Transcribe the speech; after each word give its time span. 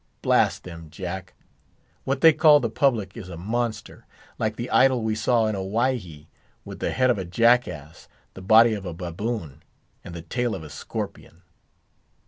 Blast 0.23 0.63
them, 0.63 0.89
Jack, 0.89 1.35
what 2.05 2.21
they 2.21 2.33
call 2.33 2.59
the 2.59 2.71
public 2.71 3.15
is 3.15 3.29
a 3.29 3.37
monster, 3.37 4.07
like 4.39 4.55
the 4.55 4.67
idol 4.71 5.03
we 5.03 5.13
saw 5.13 5.45
in 5.45 5.55
Owhyhee, 5.55 6.25
with 6.65 6.79
the 6.79 6.89
head 6.89 7.11
of 7.11 7.19
a 7.19 7.23
jackass, 7.23 8.07
the 8.33 8.41
body 8.41 8.73
of 8.73 8.83
a 8.83 8.95
baboon, 8.95 9.61
and 10.03 10.15
the 10.15 10.23
tail 10.23 10.55
of 10.55 10.63
a 10.63 10.71
scorpion!" 10.71 11.43